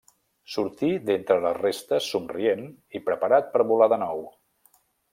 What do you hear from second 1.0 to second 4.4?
d'entre les restes somrient, i preparat per volar de nou.